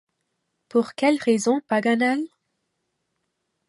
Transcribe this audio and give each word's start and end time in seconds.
Pour 0.67 0.95
quelle 0.95 1.17
raison, 1.17 1.61
Paganel? 1.67 2.25